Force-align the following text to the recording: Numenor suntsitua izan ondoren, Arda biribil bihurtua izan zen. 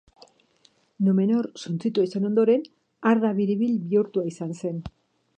Numenor 1.07 1.49
suntsitua 1.63 2.07
izan 2.09 2.25
ondoren, 2.29 2.63
Arda 3.11 3.31
biribil 3.41 3.75
bihurtua 3.93 4.25
izan 4.33 4.57
zen. 4.63 4.81